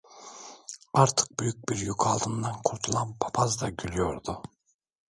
[0.93, 4.41] Artık büyük bir yük altından kurtulan papaz da gülüyordu.